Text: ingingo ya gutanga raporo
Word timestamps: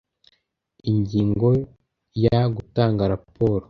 ingingo 0.91 1.49
ya 2.23 2.41
gutanga 2.55 3.03
raporo 3.13 3.59